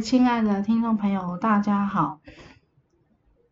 [0.00, 2.20] 亲爱的听众朋友，大家好，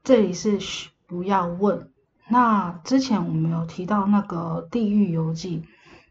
[0.05, 1.91] 这里是嘘不要问。
[2.29, 5.59] 那之前我们有提到那个《地狱游记》，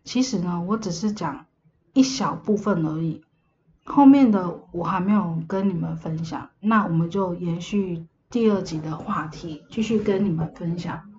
[0.04, 1.46] 其实呢，我只是讲
[1.94, 3.24] 一小部分而已，
[3.86, 6.50] 后面的我还没有跟你们分享。
[6.60, 11.10] 那我们就延续第二集的话题，继续跟你们分享。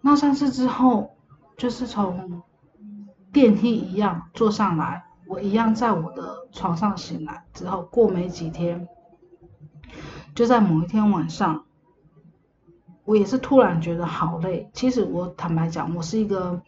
[0.00, 1.16] 那上次之后，
[1.58, 2.42] 就是从
[3.32, 5.04] 电梯一样坐上来。
[5.26, 8.86] 我一样在我的床上醒来之后，过没几天，
[10.34, 11.64] 就在某一天晚上，
[13.04, 14.70] 我也是突然觉得好累。
[14.74, 16.60] 其实我坦白讲，我是一个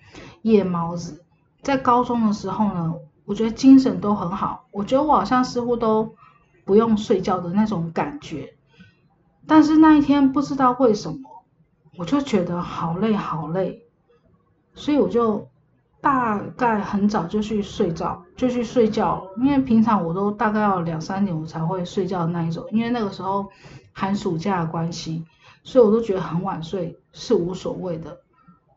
[0.43, 1.23] 夜猫子。
[1.63, 6.15] 在高中的时候呢，我觉得精神都很好，我觉得我好像似乎都
[6.65, 8.57] 不用睡觉的那种感觉。
[9.47, 11.19] 但是那一天不知道为什么，
[11.99, 13.83] 我就觉得好累好累，
[14.75, 15.49] 所以我就。
[16.01, 23.49] 大概很早就去睡觉，就去睡觉，因为平常我都大概要两三点我才会睡觉那一种，因为那个时候
[23.93, 25.25] 寒暑假的关系，
[25.65, 28.19] 所以我都觉得很晚睡是无所谓的。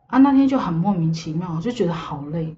[0.08, 2.58] 啊，那天就很莫名其妙，我就觉得好累，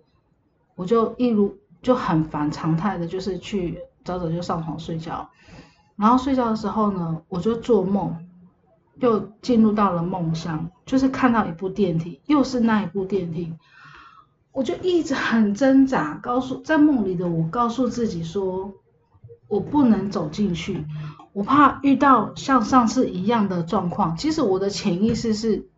[0.75, 5.29] 我就一如就很反常态的，就是去早早就上床睡觉，
[5.97, 8.15] 然后睡觉的时候呢，我就做梦，
[8.99, 13.53] 又进入到了梦乡，就是看到一部电梯，又是那一部电梯。
[14.53, 18.73] 我就一直很挣扎，告诉在梦里的我告诉自己说，
[19.47, 20.85] 我不能走进去，
[21.31, 24.17] 我怕遇到像上次一样的状况。
[24.17, 25.69] 其实我的潜意识是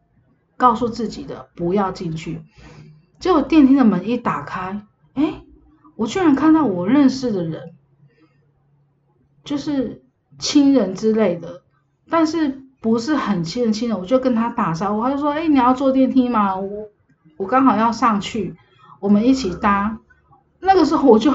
[0.57, 2.41] 告诉自己的，不要进去。
[3.19, 5.43] 结果电梯的门一打开，哎，
[5.95, 7.75] 我居然看到我认识的人，
[9.43, 10.03] 就是
[10.39, 11.61] 亲人之类的，
[12.09, 13.99] 但是不是很亲的亲人。
[13.99, 16.55] 我就跟他打招呼，他就说：“哎，你要坐电梯吗？
[16.55, 16.89] 我
[17.37, 18.55] 我刚好要上去。”
[19.03, 19.99] 我们一起搭，
[20.61, 21.33] 那个时候我就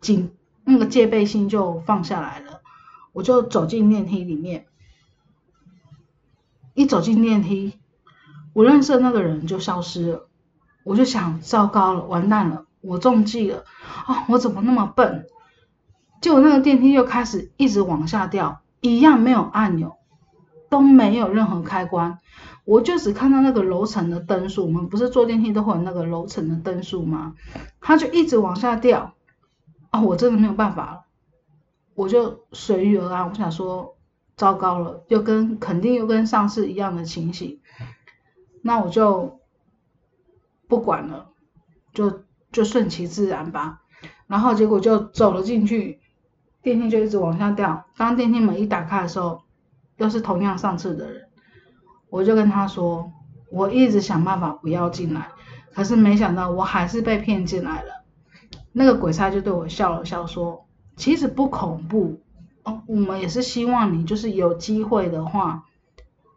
[0.00, 0.30] 警
[0.62, 2.60] 那个戒备心就放下来了，
[3.12, 4.66] 我就走进电梯里面，
[6.74, 7.76] 一走进电梯，
[8.52, 10.28] 我认识的那个人就消失了，
[10.84, 13.64] 我就想糟糕了，完蛋了，我中计了。
[14.06, 14.24] 啊！
[14.28, 15.26] 我怎么那么笨？
[16.20, 19.97] 结果那个电梯又开始一直往下掉，一样没有按钮，
[20.68, 22.18] 都没有任何开关。
[22.64, 27.34] 我就只看到那个楼层的灯数，我们不是坐电梯都会有那个楼层的灯数吗？
[27.80, 29.14] 它就一直往下掉，
[29.90, 31.04] 啊，我真的没有办法了，
[31.94, 33.26] 我就随遇而安。
[33.26, 33.96] 我想说，
[34.36, 37.60] 糟糕了，又跟肯定又跟上次一样的情形，
[38.60, 39.40] 那我就
[40.66, 41.30] 不管了，
[41.94, 43.80] 就就顺其自然吧。
[44.26, 46.00] 然后结果就走了进去，
[46.60, 47.86] 电梯就一直往下掉。
[47.96, 49.40] 当电梯门一打开的时候，
[49.98, 51.28] 又是同样上次的人。
[52.10, 53.12] 我就跟他说，
[53.50, 55.28] 我一直想办法不要进来，
[55.74, 58.04] 可是没想到我还是被骗进来了。
[58.72, 60.66] 那个鬼差就对我笑了笑说
[60.96, 62.20] ：“其实不恐怖
[62.62, 65.64] 哦，我们也是希望你就是有机会的话，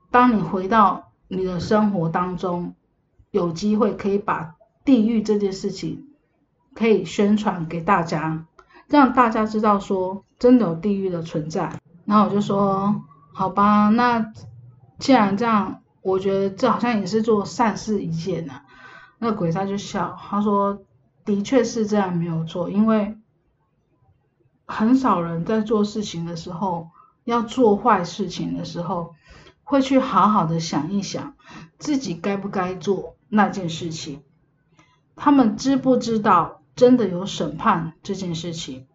[0.10, 2.74] 当你回到你的生活当中，
[3.30, 6.08] 有机会可以把地狱这件事情
[6.74, 8.46] 可以宣传给大家，
[8.88, 14.32] 让大家知道说真的有地狱的存在。”然后我就说：“好吧，那。”
[15.00, 18.62] 既然这样，我觉得这好像也是做善事一件呢。
[19.18, 20.84] 那鬼差就笑，他说
[21.26, 22.70] ：“的确是这样，没有错。
[22.70, 23.18] 因为
[24.68, 26.92] 很少人在做事情的时候，
[27.24, 29.16] 要做坏事情的时候，
[29.64, 31.34] 会去好好的想一想，
[31.80, 34.22] 自己该不该做那件事情。
[35.16, 38.86] 他们知不知道真的有审判这件事情？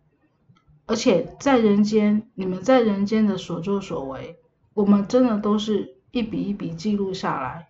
[0.86, 4.38] 而且在人间，你们在人间的所作所为，
[4.74, 7.69] 我们真的都是。”一笔一笔记录下来，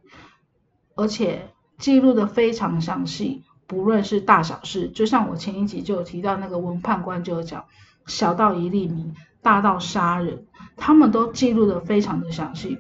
[0.95, 1.49] 而且
[1.79, 7.65] 记录的非常详细，不论是大小事，就像我前一集就有提到那个文判官就有讲，
[8.07, 9.13] 小到一粒米，
[9.43, 10.47] 大到杀人，
[10.77, 12.79] 他们都记录的非常的详细。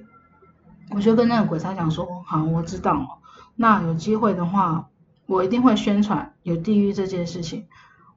[0.91, 3.09] 我就跟那个鬼差讲说，好，我知道了，
[3.57, 4.89] 那有机会的话，
[5.27, 7.67] 我一定会宣传有地狱这件事情，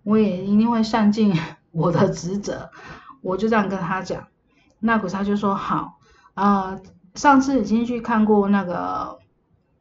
[0.04, 1.36] 我也一定会善尽
[1.72, 2.70] 我的职责。
[3.22, 4.28] 我就这样跟他讲，
[4.80, 6.00] 那鬼差就说好，
[6.34, 6.80] 啊。
[7.16, 9.18] 上次已经去看过那个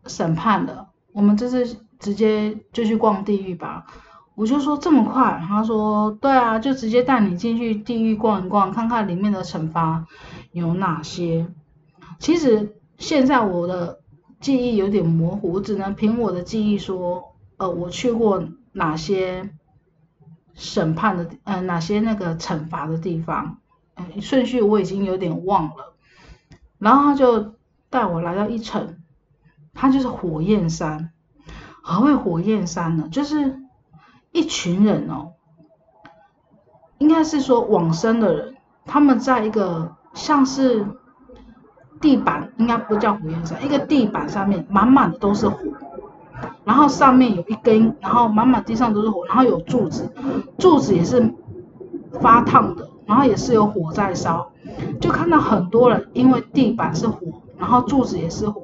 [0.06, 3.86] 审判了，我们这次直接就去逛地狱吧。
[4.34, 10.06] 我就说这么快，他说对啊，就直接带你进去地狱逛一逛，看看里面的惩罚
[10.52, 11.46] 有哪些。
[12.18, 14.00] 其实现在我的
[14.40, 18.42] 记忆有点模糊，只能凭我的记忆说，呃，我去过
[18.72, 19.50] 哪些
[20.58, 23.58] 审判的，呃，哪些那个惩罚的地方，
[23.94, 25.94] 嗯，顺序我已经有点忘了。
[26.78, 27.54] 然后他就
[27.88, 28.98] 带我来到一层，
[29.72, 31.10] 它就是火焰山。
[31.80, 33.08] 何谓火焰山呢？
[33.10, 33.60] 就是
[34.32, 35.34] 一群人哦，
[36.98, 40.86] 应该是说往生的人，他们在一个像是
[42.00, 45.62] 地板，应该不叫火焰山，一个地板上面满满的都是火，
[46.68, 50.06] 然后上面有一根，然后满满地上都是火，然后有柱子，
[50.58, 51.34] 柱子也是
[52.20, 54.52] 发烫的，然后也是有火在烧，
[55.00, 57.26] 就看到很多人因为地板是火，
[57.56, 58.60] 然后柱子也是火，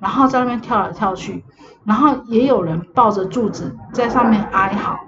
[0.00, 1.44] 然后在那边跳来跳去，
[1.84, 4.98] 然后也有人抱着柱子在上面哀嚎，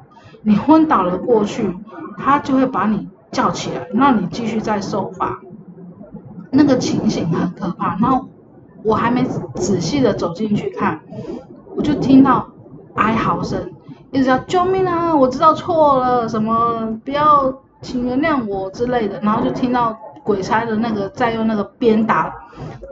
[0.42, 1.76] 你昏倒了过去，
[2.16, 3.08] 他就会把你。
[3.32, 5.40] 叫起来，让你继续再受罚，
[6.52, 7.88] 那个情形很可怕。
[8.00, 8.28] 然后
[8.82, 9.24] 我还没
[9.56, 11.02] 仔细的走进去看，
[11.86, 12.46] 就听到
[12.96, 13.72] 哀嚎声，
[14.10, 15.14] 一直叫救命啊！
[15.14, 19.20] 我知道错了，什么不要，请原谅我之类的。
[19.20, 22.34] 然后就听到鬼差的那个在用那个鞭打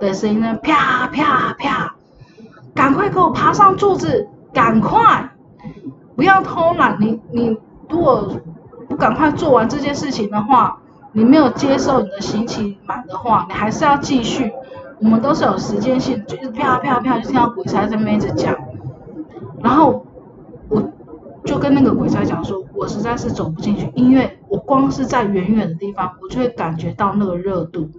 [0.00, 1.94] 的声音呢，啪啪啪，
[2.74, 5.28] 赶快给我爬上柱子，赶快，
[6.14, 6.96] 不要偷懒。
[7.00, 7.58] 你你
[7.88, 8.30] 如果。
[8.86, 10.78] 不赶快做完这件事情的话，
[11.12, 14.52] 你没有接受你的刑期满的话，你还是要继续。
[15.00, 18.54] 我们都是有时间性，就是啪啪啪，就听到鬼差在那边一直讲。
[19.64, 20.06] 然后
[20.68, 20.92] 我
[21.46, 27.90] 就跟那个鬼差讲说，我实在是走不进去，因为我光是在远远的地方，我就会感觉到那个热度。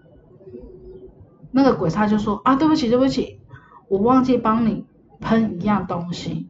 [1.51, 3.39] 那个鬼差就说啊，对不起对不起，
[3.87, 4.85] 我忘记帮你
[5.19, 6.47] 喷一样东西，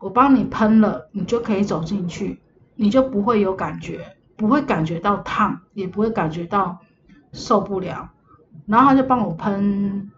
[0.00, 2.40] 我帮你喷了，你就可以走进去。
[2.74, 6.78] 你就不会有感觉，不会感觉到烫，也不会感觉到
[7.30, 8.10] 受不了。
[8.66, 10.10] 然后他就帮我喷，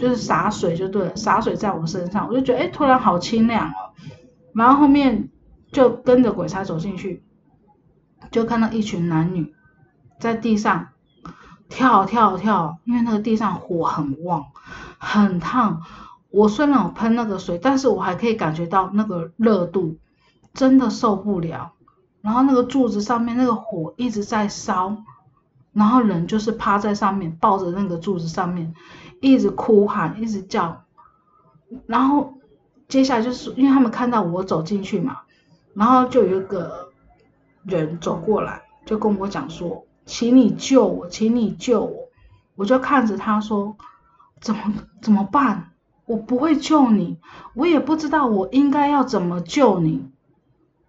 [0.00, 3.92] 就是洒水就对了，洒水在我身上，我就觉得哎，突然好清凉哦。
[4.54, 5.28] 然后后面
[5.70, 7.22] 就跟着鬼差走进去，
[8.30, 9.54] 就看到一群男女
[10.18, 10.88] 在地上
[11.68, 14.46] 跳跳跳，因为那个地上火很旺，
[14.96, 15.82] 很烫。
[16.30, 19.98] 我虽然有喷那个水，但是我还可以感觉到那个热度，
[20.54, 21.72] 真的受不了。
[22.22, 24.96] 然后那个柱子上面那个火一直在烧，
[25.74, 28.74] 然后人就是趴在上面抱着那个柱子上面，
[29.20, 30.84] 一直哭喊，一直叫。
[31.86, 32.34] 然后
[32.88, 35.18] 接下来就是因为他们看到我走进去嘛，
[35.74, 36.88] 然后就有一个
[37.62, 42.08] 人走过来，就跟我讲说：“请你救我，请你救我。”
[42.56, 43.76] 我就看着他说
[44.40, 45.72] ：“怎么怎么办？
[46.06, 47.18] 我不会救你，
[47.54, 50.10] 我也不知道我应该要怎么救你。”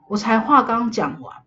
[0.10, 1.38] 我才话刚讲完，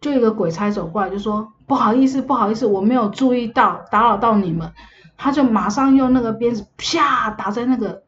[0.00, 4.72] 就一个鬼差走过来，就说不好意思，不好意思，我没有注意到打扰到你们。
[5.16, 8.02] 他就马上用那个鞭子啪打在那个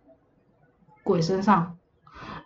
[1.03, 1.77] 鬼身上，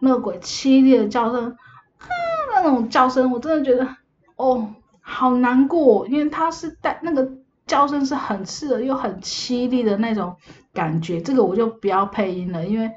[0.01, 1.51] 那个鬼凄厉的叫声，
[1.99, 2.07] 啊，
[2.55, 3.89] 那种叫声，我真的觉得
[4.37, 7.31] 哦，好难过，因为他是带那个
[7.67, 10.37] 叫声是很刺耳又很凄厉的那种
[10.73, 11.21] 感觉。
[11.21, 12.93] 这个我就不要配音了，因为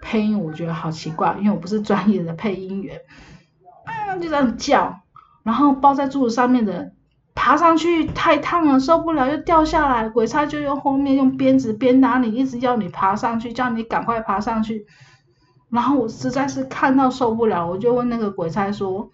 [0.00, 3.00] 配音我觉得好奇怪，因为我不是专业的配音员。
[3.84, 5.00] 啊就这样叫，
[5.42, 6.92] 然后包在柱子上面的
[7.40, 10.08] 爬上去太烫了，受不了又掉下来。
[10.08, 14.86] 鬼差就用后面用鞭子鞭打你，一直要你爬上去，叫你赶快爬上去。
[15.70, 19.12] 然后我实在是看到受不了，我就问那个鬼差说：“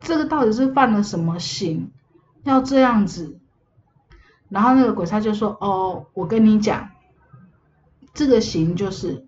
[0.00, 1.92] 这个到底是犯了什么刑，
[2.44, 3.38] 要这样子？”
[4.48, 6.88] 然后那个鬼差就说：“哦，我跟你讲，
[8.14, 9.26] 这个刑就是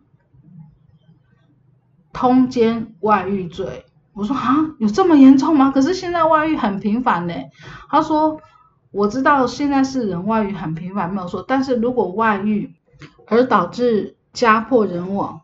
[2.14, 5.70] 通奸外遇罪。”我说啊，有这么严重吗？
[5.70, 7.34] 可是现在外遇很频繁呢。
[7.88, 8.40] 他说，
[8.90, 11.44] 我知道现在是人外遇很频繁，没有错。
[11.46, 12.74] 但是如果外遇
[13.26, 15.40] 而导致家破人亡、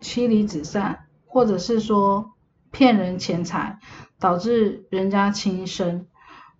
[0.00, 2.32] 妻离子散，或者是说
[2.70, 3.78] 骗人钱财
[4.20, 6.06] 导致人家轻生，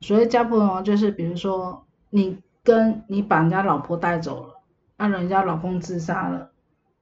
[0.01, 4.55] 所谓家破人亡就是比如说你跟你把人家老婆带走了，
[4.97, 6.51] 让人家老公自杀了，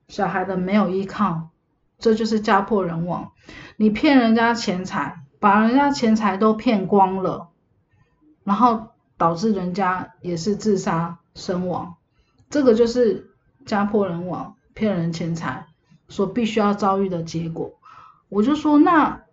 [0.07, 1.49] 小孩的没有依靠。
[1.99, 3.31] 这就是家破人亡，
[3.75, 7.49] 你骗人家钱财，把人家钱财都骗光了，
[8.43, 11.95] 然后导致人家也是自杀身亡，
[12.49, 13.31] 这个就是
[13.65, 15.67] 家破人亡、骗人钱财
[16.07, 17.73] 所必须要遭遇的结果。
[18.29, 19.23] 我就说，那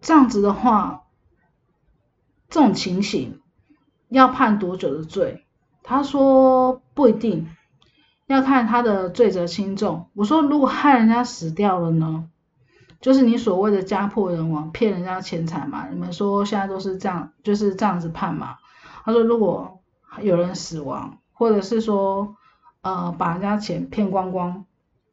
[0.00, 1.02] 这样子的话，
[2.48, 3.40] 这种情形
[4.08, 5.44] 要判多久的罪？
[5.82, 7.48] 他说不一定。
[8.26, 10.06] 要看他的罪责轻重。
[10.14, 12.28] 我说，如果害人家死掉了呢？
[13.00, 15.88] 就是你所谓的家破人亡，骗人家钱财嘛？
[15.88, 18.58] 你们说现在都是这样，就是这样子判嘛？
[19.04, 19.80] 他说，如果
[20.20, 22.36] 有人死亡，或者是说，
[22.82, 24.66] 呃，把人家钱骗光光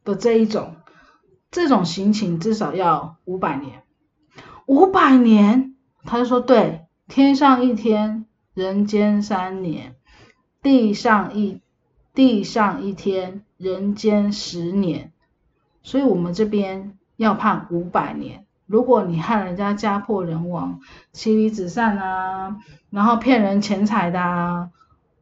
[0.04, 0.76] 的这一种，
[1.50, 3.82] 这种刑情至少要五百年。
[4.66, 5.74] 五百年？
[6.04, 8.24] 他就说，对，天上一天，
[8.54, 9.96] 人间三年，
[10.62, 11.60] 地上一。
[12.12, 15.12] 地上一天，人间十年，
[15.82, 20.80] 所以我们这边要判五百年，如果你害人家家破人亡、
[21.12, 22.56] 妻离子散啊，
[22.90, 24.70] 然后骗人钱财的啊，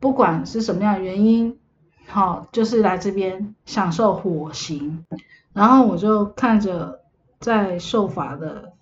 [0.00, 1.58] 不管是什么样的原因，
[2.06, 5.04] 好，就是来这边享受火刑。
[5.52, 7.00] 然后我就看着
[7.40, 8.72] 在受罚的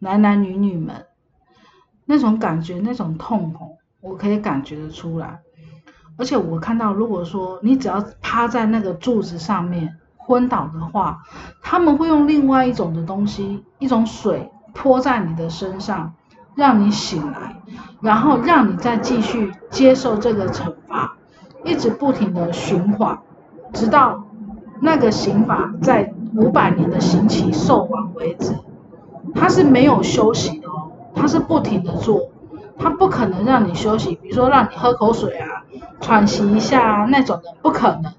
[0.00, 1.06] 男男女女们，
[2.04, 5.40] 那种感觉、那种痛苦，我可以感觉得出来。
[6.16, 11.22] 而且我看到，如果说你只要趴在那个柱子上面昏倒的话，
[11.62, 16.12] 他们会用另外一种的东西，一种水泼在你的身上，
[16.54, 17.56] 让你醒来，
[18.00, 21.16] 然后让你再继续接受这个惩罚，
[21.64, 23.18] 一直不停的循环，
[23.72, 24.24] 直到
[24.80, 28.54] 那个刑法在五百年的刑期受完为止。
[29.34, 32.20] 他是没有休息的哦，他是不停的做，
[32.78, 35.62] 他不可能让你休息，比如说让你喝口水啊。
[36.00, 38.12] 喘息一下啊那种的不可能，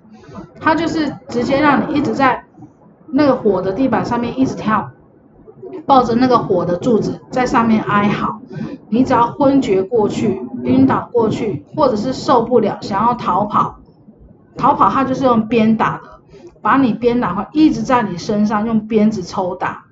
[0.60, 2.44] 他就是直接让你一直在
[3.08, 4.90] 那个火的地板上面一直跳，
[5.86, 8.40] 抱着那个火的柱子在上面哀嚎。
[8.90, 13.76] 你只要昏厥过去、晕倒过去，或者是受不了想要逃跑，
[14.58, 16.22] 逃跑他就是用鞭打的，
[16.62, 19.85] 把你鞭打会一直在你身上用鞭子抽打。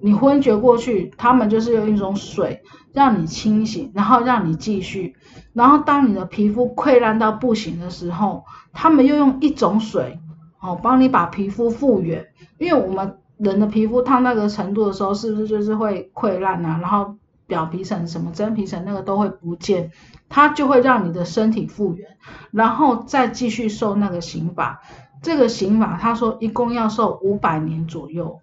[0.00, 2.62] 你昏厥过去，他们就是用一种水
[2.92, 5.16] 让你清醒，然后让你继续。
[5.52, 10.20] 然后当你的皮肤溃烂到不行的时候，他们又用一种水，
[10.60, 12.26] 哦，帮你把皮肤复原。
[12.58, 16.78] 因为我们人的皮肤烫那个程度的时候，是不是就是会溃烂啊？
[16.80, 19.90] 然后表皮层、什么真皮层那个都会不见，
[20.28, 22.08] 它就会让你的身体复原，
[22.52, 24.80] 然后再继续受那个刑法。
[25.22, 28.40] 这个刑法他说一共要受五百年左右，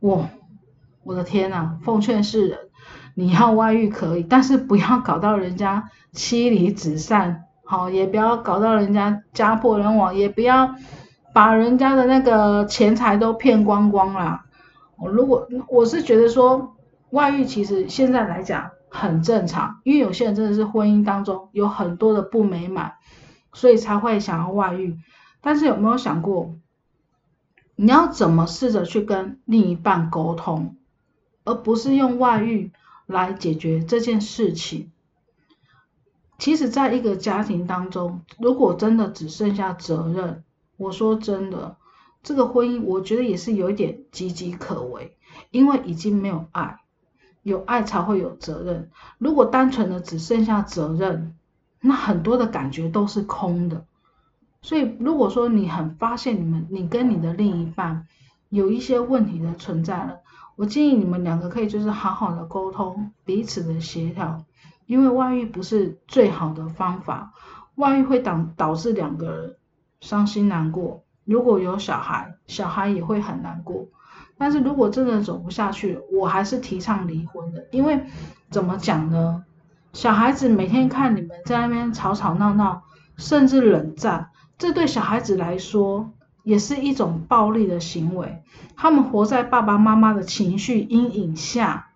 [0.00, 0.28] 哇！
[1.06, 1.78] 我的天呐！
[1.84, 2.58] 奉劝世人，
[3.14, 10.74] 你要外遇可以，但是不要搞到人家妻离子散，好，也不要搞到人家家破人亡，也不要
[11.32, 14.46] 把人家的那个钱财都骗光光啦。
[14.98, 16.74] 我如果我是觉得说，
[17.10, 22.94] 外遇其实现在来讲很正常，因为有些人真的是婚姻当中有很多的不美满，
[23.52, 24.98] 所以才会想要外遇。
[25.40, 26.56] 但是有没有想过，
[27.76, 30.74] 你要怎么试着去跟另一半沟通？
[31.46, 32.72] 而不是用外遇
[33.06, 34.90] 来解决这件事情。
[36.38, 40.44] 其实，在一个家庭当中，如果真的只剩下责任，
[40.76, 41.76] 我说真的，
[42.22, 45.16] 这个婚姻我觉得也是有一点岌岌可危，
[45.50, 46.80] 因为已经没有爱，
[47.42, 48.90] 有爱才会有责任。
[49.16, 51.34] 如果单纯的只剩下责任，
[51.80, 53.86] 那很多的感觉都是空的。
[54.60, 58.06] 所以，如果说你很发现你们，你跟你的另一半
[58.50, 60.20] 有一些问题的存在了。
[60.56, 64.42] 我建议你们两个可以就是好好的沟通，彼此的协调，
[64.86, 67.32] 因为外遇不是最好的方法，
[67.74, 69.56] 外遇会导导致两个人
[70.00, 71.04] 伤心难过。
[71.24, 73.86] 如果有小孩，小孩也会很难过。
[74.38, 78.06] 但是如果真的走不下去，我还是提倡离婚的，因为
[78.50, 79.44] 怎么讲呢？
[79.92, 82.82] 小孩子每天看你们在那边吵吵闹闹，
[83.16, 86.12] 甚至冷战，这对小孩子来说。
[86.46, 88.40] 也是一种暴力的行为，
[88.76, 91.88] 他们活在爸爸妈妈的情绪阴影下，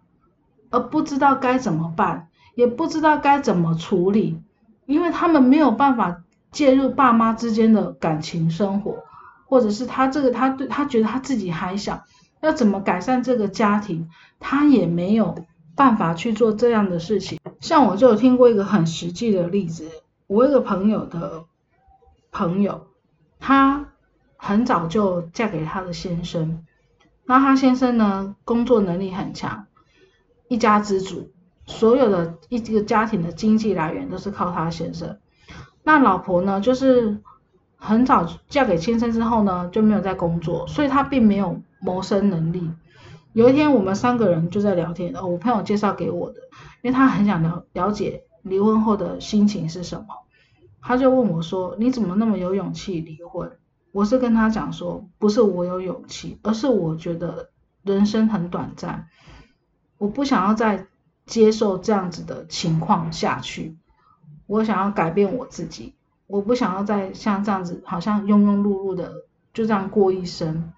[0.71, 2.27] 而不知道该怎么办，
[2.57, 4.43] 也不知道该怎么处理，
[4.87, 9.05] 因为他们没有办法介入爸妈之间的感情生活，
[9.47, 12.03] 或者是他这个他对他觉得他自己还小，
[12.41, 15.45] 要怎么改善这个家庭，他也没有
[15.77, 17.39] 办法去做这样的事情。
[17.61, 19.89] 像我就有听过一个很实际的例子，
[20.27, 21.45] 我一个朋友的
[22.33, 22.89] 朋友，
[23.39, 23.90] 他。
[24.43, 26.65] 很早就嫁给他的先生，
[27.27, 29.67] 那他先生呢，工作能力很强，
[30.49, 31.31] 一家之主，
[31.67, 35.19] 所有的一个家庭的经济来源都是靠他先生。
[35.85, 37.21] 那老婆呢，就是
[37.77, 42.71] 很早嫁给先生之后呢，就没有在工作，所以他并没有谋生能力。
[43.35, 46.41] 有一天，我们三个人就在聊天，哦我朋友介绍给我的，
[46.81, 50.07] 因为他很想了了解离婚后的心情是什么，
[50.81, 53.53] 他就问我说：“你怎么那么有勇气离婚？”
[53.93, 57.51] 我是跟他讲说，不是我有勇气，而是我觉得
[57.83, 59.09] 人生很短暂，
[59.99, 60.87] 我不想要再
[61.27, 63.77] 接受这样子的情况下去，
[64.47, 65.97] 我想要改变我自己，
[66.29, 69.13] 我不想要再像这样子，好像庸庸碌碌的
[69.53, 70.73] 就这样过一生，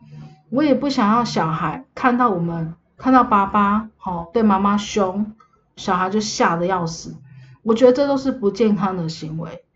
[0.49, 5.35] 我也不想要小孩看到我们看到爸爸好对妈妈凶，
[5.77, 7.15] 小孩就吓得要死，
[7.63, 9.67] 我觉得这都是不健康的行为，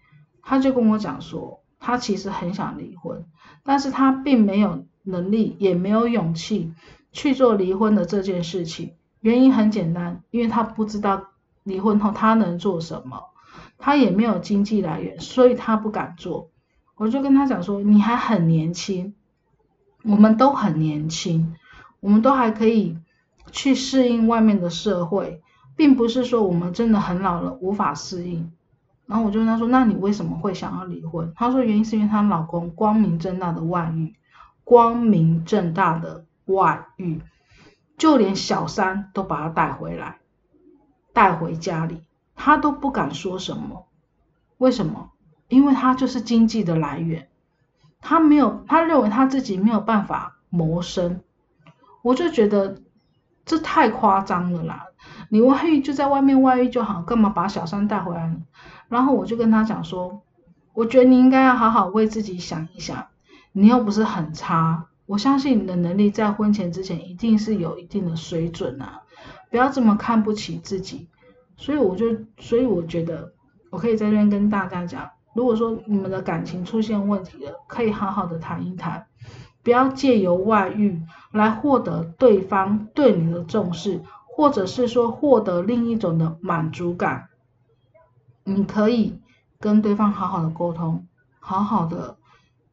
[0.42, 1.60] 他就跟我讲说。
[1.78, 3.24] 他其实很想离婚，
[3.62, 6.72] 但是他并没有能力，也没有勇气
[7.12, 8.94] 去做离婚的这件事情。
[9.20, 11.28] 原因很简单，因为他不知道
[11.64, 13.24] 离婚后他能做什么，
[13.78, 16.50] 他也没有经济来源，所以他不敢做。
[16.96, 19.14] 我就跟他讲说，你还很年轻，
[20.02, 21.54] 我们都很年轻，
[22.00, 22.96] 我们都还可以
[23.52, 25.42] 去适应外面的社会，
[25.76, 28.50] 并不是说我们真的很老了无法适应。
[29.06, 34.14] 然后我就问他说：“那你为什么会想要离婚？”他说：“原因是因为她老公光明正大的外遇，
[34.64, 37.20] 光明正大的外遇，
[37.96, 40.18] 就连小三都把他带回来，
[41.12, 42.02] 带回家里，
[42.34, 43.86] 他都不敢说什么。
[44.58, 45.12] 为什么？
[45.48, 47.28] 因为他就是经济的来源，
[48.00, 51.20] 他没有，他认为他自己没有办法谋生。
[52.02, 52.82] 我就觉得
[53.44, 54.86] 这太夸张了啦！
[55.28, 58.38] 你外遇就在外面外遇就好，干嘛把小三带回来呢？”
[58.88, 60.22] 然后我就跟他讲说，
[60.74, 63.06] 我觉得你应该要好好为自己想一想，
[63.52, 69.02] 你又不是很差，我相信你的能力在婚前之前一定是有一定的水准啊，
[69.50, 71.08] 不要这么看不起自己。
[71.56, 72.06] 所以我就，
[72.38, 73.32] 所以我觉得
[73.70, 79.06] 我可以在这边跟大家讲，如果说你们的感情出现问题了，可以好好的谈一谈，
[79.62, 81.00] 不要借由外遇
[81.32, 87.28] 来获得对方对你的重视，或者是说获得另一种的满足感。
[88.48, 89.20] 你可以
[89.58, 91.04] 跟对方好好的沟通，
[91.40, 92.16] 好好的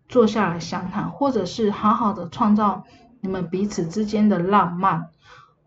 [0.07, 2.83] 坐下来详谈，或者是好好的创造
[3.21, 5.09] 你们彼此之间的浪漫，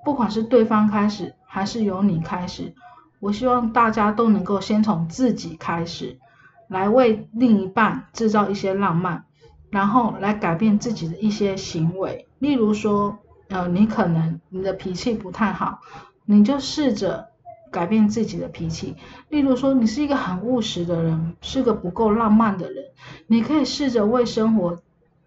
[0.05, 2.73] 不管是对方开始还是由你开始，
[3.19, 6.21] 我希望大家都能够先从自己开始，
[6.69, 9.25] 来为另一半制造一些浪漫，
[9.71, 15.81] 然后来改变自己的一些行为，例如说，呃，你可能你的脾气不太好，
[16.25, 17.31] 你就试着。
[17.71, 18.97] 改变自己的脾气，
[19.29, 22.85] 例如说，你是一个很务实的人，是个不够浪漫的人，
[23.27, 24.79] 你可以试着为生活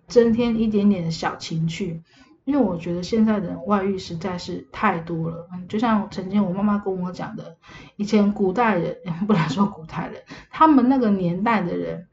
[0.07, 2.01] 增添一点点的小情趣。
[2.45, 7.57] 因为我觉得现在的外遇实在是太多了，就像曾经我妈妈跟我讲的，
[7.95, 8.97] 以前古代人
[9.27, 12.07] 不能说古代人，他们那个年代的人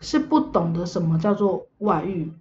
[0.00, 2.32] 是不懂得什么叫做外遇，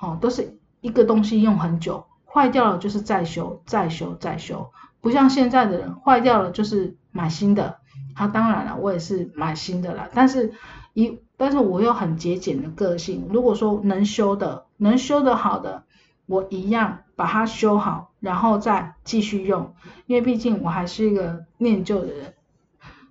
[0.00, 4.72] 哦，都是一个东西用很久，坏掉了就是再修，再修，再修。
[5.00, 7.78] 不像现在的人坏掉了就是买新的，
[8.14, 10.08] 他当然了，我也是买新的啦。
[10.12, 10.52] 但是
[10.92, 15.84] 一但是我又很节俭的个性，如果说能修的能修的好的，
[16.26, 19.74] 我一样把它修好，然后再继续用，
[20.06, 22.34] 因为毕竟我还是一个念旧的人，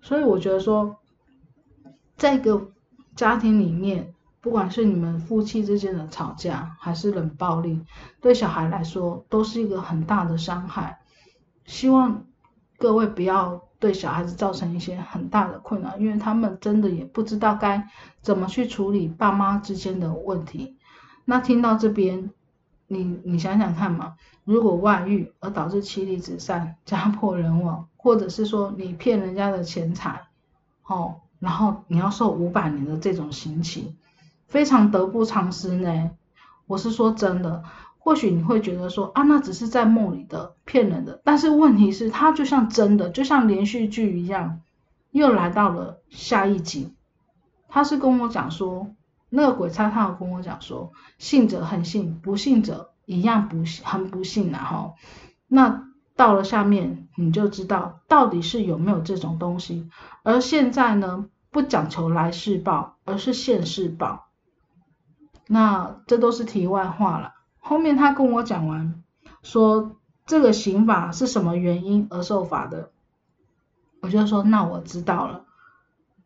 [0.01, 0.97] 所以我觉得说，
[2.15, 2.69] 在一个
[3.15, 7.81] 家庭里面，不管是你们夫妻之间的吵架，还是冷暴力，
[8.21, 10.99] 对小孩来说都是一个很大的伤害。
[11.69, 12.25] 希望
[12.79, 17.87] 各位不要对小孩子造成一些很大的困扰，因为他们真的也不知道该
[18.23, 20.75] 怎么去处理爸妈之间的问题。
[21.25, 22.31] 那听到这边，
[22.87, 30.23] 你你想想看嘛，如果外遇而导致妻离子散、家破人亡，或者是说你骗人家的钱财，
[30.87, 33.95] 哦，然后你要受五百年的这种刑期，
[34.47, 36.09] 非常得不偿失呢。
[36.65, 37.63] 我是说真的。
[37.99, 44.61] 或许你会觉得说啊，那只是在梦里的骗人的，但是问题是，它就像真的，就像连续剧一样，
[45.11, 46.95] 又来到了下一集。
[47.67, 48.95] 他是跟我讲说，
[49.29, 54.95] 那个鬼差他有跟我讲说，信者很信，不信者一样不信，很不信然后，
[55.47, 55.83] 那
[56.15, 59.87] 到了下面，你就知道到底是有没有这种东西。
[60.23, 64.29] 而现在呢，不讲求来世报，而是现世报。
[65.47, 67.33] 那这都是题外话了。
[67.59, 69.03] 后面他跟我讲完，
[69.43, 69.95] 说
[70.25, 72.91] 这个刑法是什么原因而受罚的，
[74.01, 75.45] 我就说那我知道了。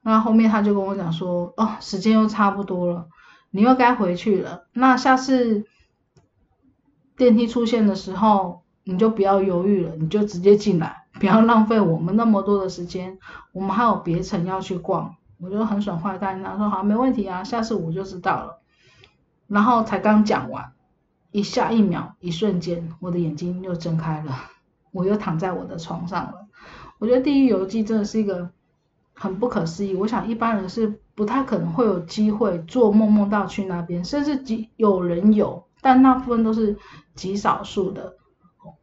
[0.01, 3.07] 那后面他就跟我讲说，哦，时间又差不多了，
[3.51, 4.65] 你又该回去了。
[4.73, 5.65] 那下次
[7.15, 13.17] 电梯出现的时候，你就不要犹豫了，你就直接进来，不要浪费我们那么多的时间，
[13.53, 15.15] 我们还有别城要去逛。
[15.39, 18.59] 我就很爽快答应他说好，没问题啊，下次我就知道了。
[19.47, 20.73] 然后才刚讲完。
[21.33, 24.33] 一下一秒，一瞬间，我的眼睛又睁开了，
[24.91, 26.47] 我又躺在我的床上了。
[26.99, 28.51] 我觉得《地狱游记》真的是一个
[29.13, 36.77] 很不可思议，我想一般人是不太可能会有机会做梦梦到去那边，甚至极有人有，但那部分都是
[37.15, 38.15] 极少数的。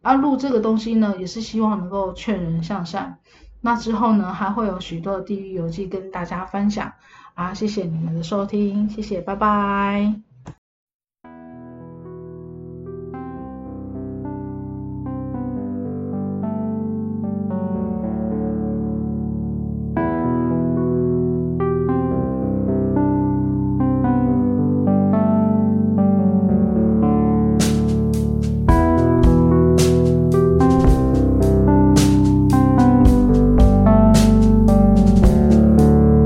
[0.02, 3.18] 啊，录这个东西呢，也是希望能够劝人向善。
[3.60, 6.92] 那之后呢，还会有许多的《地狱游记》跟大家分享。
[7.34, 10.30] 啊，谢谢你们的收听，谢谢，拜拜。